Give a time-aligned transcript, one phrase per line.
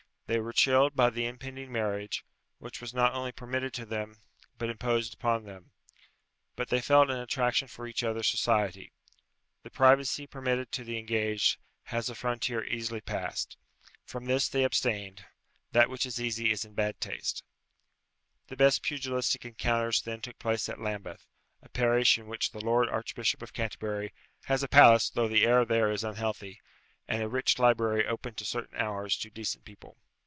[0.27, 2.23] They were chilled by the impending marriage,
[2.57, 4.15] which was not only permitted to them,
[4.57, 5.71] but imposed upon them;
[6.55, 8.93] but they felt an attraction for each other's society.
[9.63, 13.57] The privacy permitted to the engaged has a frontier easily passed.
[14.05, 15.25] From this they abstained;
[15.73, 17.43] that which is easy is in bad taste.
[18.47, 21.27] The best pugilistic encounters then took place at Lambeth,
[21.61, 24.13] a parish in which the Lord Archbishop of Canterbury
[24.45, 26.61] has a palace though the air there is unhealthy,
[27.05, 29.97] and a rich library open at certain hours to decent people.